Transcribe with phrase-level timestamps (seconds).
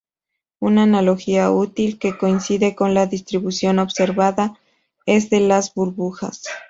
[0.59, 4.57] Una analogía útil que coincide con la distribución observada
[5.05, 6.43] es la de las burbujas.